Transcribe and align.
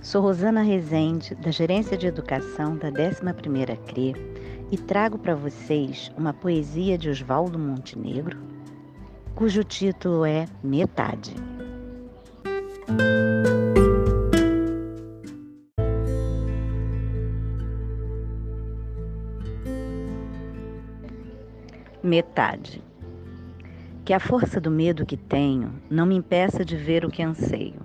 Sou 0.00 0.22
Rosana 0.22 0.62
Rezende, 0.62 1.34
da 1.34 1.50
Gerência 1.50 1.98
de 1.98 2.06
Educação 2.06 2.76
da 2.76 2.88
11ª 2.88 3.76
CRE, 3.78 4.14
e 4.70 4.78
trago 4.78 5.18
para 5.18 5.34
vocês 5.34 6.12
uma 6.16 6.32
poesia 6.32 6.96
de 6.96 7.10
Oswaldo 7.10 7.58
Montenegro, 7.58 8.38
cujo 9.34 9.64
título 9.64 10.24
é 10.24 10.46
Metade. 10.62 11.34
Metade. 22.04 22.84
Que 24.04 24.12
a 24.12 24.20
força 24.20 24.60
do 24.60 24.70
medo 24.70 25.04
que 25.04 25.16
tenho 25.16 25.74
não 25.90 26.06
me 26.06 26.14
impeça 26.14 26.64
de 26.64 26.76
ver 26.76 27.04
o 27.04 27.10
que 27.10 27.20
anseio. 27.20 27.81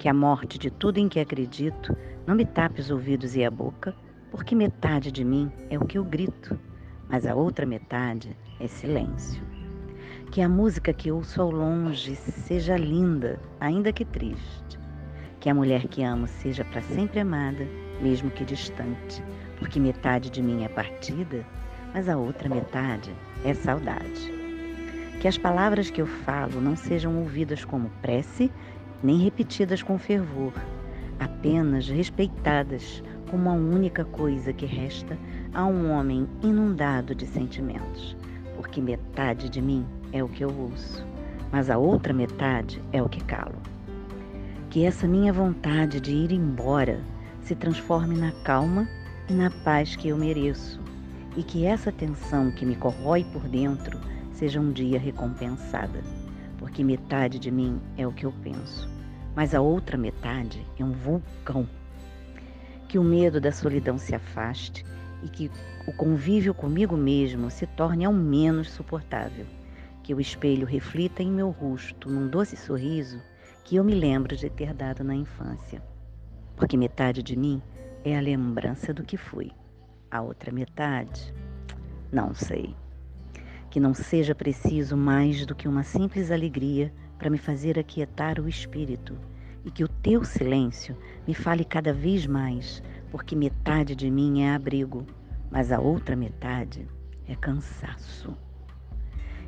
Que 0.00 0.08
a 0.08 0.14
morte 0.14 0.58
de 0.58 0.70
tudo 0.70 0.96
em 0.96 1.10
que 1.10 1.20
acredito 1.20 1.94
não 2.26 2.34
me 2.34 2.46
tape 2.46 2.80
os 2.80 2.90
ouvidos 2.90 3.36
e 3.36 3.44
a 3.44 3.50
boca, 3.50 3.94
porque 4.30 4.54
metade 4.54 5.12
de 5.12 5.22
mim 5.22 5.52
é 5.68 5.78
o 5.78 5.84
que 5.84 5.98
eu 5.98 6.04
grito, 6.04 6.58
mas 7.06 7.26
a 7.26 7.34
outra 7.34 7.66
metade 7.66 8.34
é 8.58 8.66
silêncio. 8.66 9.42
Que 10.30 10.40
a 10.40 10.48
música 10.48 10.94
que 10.94 11.12
ouço 11.12 11.42
ao 11.42 11.50
longe 11.50 12.16
seja 12.16 12.78
linda, 12.78 13.38
ainda 13.60 13.92
que 13.92 14.06
triste. 14.06 14.80
Que 15.38 15.50
a 15.50 15.54
mulher 15.54 15.86
que 15.86 16.02
amo 16.02 16.26
seja 16.26 16.64
para 16.64 16.80
sempre 16.80 17.20
amada, 17.20 17.68
mesmo 18.00 18.30
que 18.30 18.42
distante, 18.42 19.22
porque 19.58 19.78
metade 19.78 20.30
de 20.30 20.42
mim 20.42 20.64
é 20.64 20.68
partida, 20.68 21.46
mas 21.92 22.08
a 22.08 22.16
outra 22.16 22.48
metade 22.48 23.14
é 23.44 23.52
saudade. 23.52 24.32
Que 25.20 25.28
as 25.28 25.36
palavras 25.36 25.90
que 25.90 26.00
eu 26.00 26.06
falo 26.06 26.58
não 26.58 26.74
sejam 26.74 27.18
ouvidas 27.18 27.66
como 27.66 27.90
prece, 28.00 28.50
nem 29.02 29.18
repetidas 29.18 29.82
com 29.82 29.98
fervor, 29.98 30.52
apenas 31.18 31.88
respeitadas 31.88 33.02
como 33.30 33.48
a 33.48 33.52
única 33.52 34.04
coisa 34.04 34.52
que 34.52 34.66
resta 34.66 35.16
a 35.54 35.64
um 35.64 35.90
homem 35.90 36.26
inundado 36.42 37.14
de 37.14 37.26
sentimentos, 37.26 38.16
porque 38.56 38.80
metade 38.80 39.48
de 39.48 39.62
mim 39.62 39.86
é 40.12 40.22
o 40.22 40.28
que 40.28 40.44
eu 40.44 40.50
ouço, 40.50 41.06
mas 41.52 41.70
a 41.70 41.78
outra 41.78 42.12
metade 42.12 42.82
é 42.92 43.02
o 43.02 43.08
que 43.08 43.22
calo. 43.24 43.56
Que 44.68 44.84
essa 44.84 45.06
minha 45.06 45.32
vontade 45.32 46.00
de 46.00 46.12
ir 46.12 46.32
embora 46.32 47.00
se 47.42 47.54
transforme 47.54 48.16
na 48.16 48.32
calma 48.42 48.88
e 49.28 49.32
na 49.32 49.50
paz 49.50 49.96
que 49.96 50.08
eu 50.08 50.16
mereço, 50.16 50.80
e 51.36 51.42
que 51.42 51.64
essa 51.64 51.92
tensão 51.92 52.50
que 52.50 52.66
me 52.66 52.74
corrói 52.74 53.24
por 53.32 53.42
dentro 53.42 53.98
seja 54.32 54.60
um 54.60 54.72
dia 54.72 54.98
recompensada, 54.98 56.02
porque 56.60 56.84
metade 56.84 57.38
de 57.38 57.50
mim 57.50 57.80
é 57.96 58.06
o 58.06 58.12
que 58.12 58.26
eu 58.26 58.32
penso, 58.42 58.86
mas 59.34 59.54
a 59.54 59.62
outra 59.62 59.96
metade 59.96 60.64
é 60.78 60.84
um 60.84 60.92
vulcão. 60.92 61.66
Que 62.86 62.98
o 62.98 63.02
medo 63.02 63.40
da 63.40 63.50
solidão 63.50 63.96
se 63.96 64.14
afaste 64.14 64.84
e 65.22 65.28
que 65.30 65.50
o 65.88 65.92
convívio 65.94 66.52
comigo 66.52 66.98
mesmo 66.98 67.50
se 67.50 67.66
torne 67.66 68.04
ao 68.04 68.12
menos 68.12 68.70
suportável. 68.70 69.46
Que 70.02 70.12
o 70.12 70.20
espelho 70.20 70.66
reflita 70.66 71.22
em 71.22 71.30
meu 71.30 71.48
rosto 71.48 72.10
num 72.10 72.28
doce 72.28 72.56
sorriso 72.56 73.22
que 73.64 73.76
eu 73.76 73.84
me 73.84 73.94
lembro 73.94 74.36
de 74.36 74.50
ter 74.50 74.74
dado 74.74 75.02
na 75.02 75.14
infância. 75.14 75.82
Porque 76.56 76.76
metade 76.76 77.22
de 77.22 77.36
mim 77.38 77.62
é 78.04 78.18
a 78.18 78.20
lembrança 78.20 78.92
do 78.92 79.02
que 79.02 79.16
fui 79.16 79.50
a 80.10 80.20
outra 80.20 80.52
metade? 80.52 81.32
Não 82.12 82.34
sei. 82.34 82.74
Que 83.70 83.80
não 83.80 83.94
seja 83.94 84.34
preciso 84.34 84.96
mais 84.96 85.46
do 85.46 85.54
que 85.54 85.68
uma 85.68 85.82
simples 85.82 86.30
alegria 86.30 86.92
para 87.18 87.30
me 87.30 87.38
fazer 87.38 87.78
aquietar 87.78 88.38
o 88.40 88.48
espírito 88.48 89.16
e 89.64 89.70
que 89.70 89.84
o 89.84 89.88
teu 89.88 90.24
silêncio 90.24 90.96
me 91.26 91.34
fale 91.34 91.64
cada 91.64 91.92
vez 91.92 92.26
mais, 92.26 92.82
porque 93.10 93.36
metade 93.36 93.94
de 93.94 94.10
mim 94.10 94.42
é 94.42 94.54
abrigo, 94.54 95.06
mas 95.50 95.70
a 95.70 95.78
outra 95.78 96.16
metade 96.16 96.86
é 97.28 97.34
cansaço. 97.36 98.36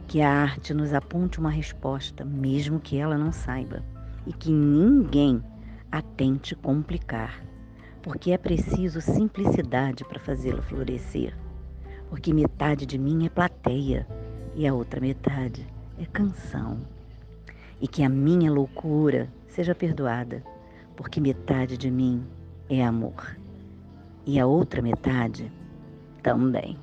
Que 0.06 0.20
a 0.20 0.30
arte 0.30 0.72
nos 0.72 0.94
aponte 0.94 1.38
uma 1.38 1.50
resposta, 1.50 2.24
mesmo 2.24 2.78
que 2.78 2.96
ela 2.96 3.18
não 3.18 3.32
saiba, 3.32 3.82
e 4.26 4.32
que 4.32 4.50
ninguém 4.50 5.42
a 5.90 6.00
tente 6.00 6.54
complicar 6.54 7.42
porque 8.02 8.32
é 8.32 8.38
preciso 8.38 9.00
simplicidade 9.00 10.04
para 10.04 10.18
fazê-la 10.18 10.60
florescer. 10.62 11.34
Porque 12.12 12.30
metade 12.34 12.84
de 12.84 12.98
mim 12.98 13.24
é 13.24 13.30
plateia 13.30 14.06
e 14.54 14.68
a 14.68 14.74
outra 14.74 15.00
metade 15.00 15.66
é 15.98 16.04
canção. 16.04 16.78
E 17.80 17.88
que 17.88 18.02
a 18.02 18.08
minha 18.10 18.52
loucura 18.52 19.32
seja 19.48 19.74
perdoada, 19.74 20.44
porque 20.94 21.22
metade 21.22 21.78
de 21.78 21.90
mim 21.90 22.22
é 22.68 22.84
amor 22.84 23.38
e 24.26 24.38
a 24.38 24.46
outra 24.46 24.82
metade 24.82 25.50
também. 26.22 26.76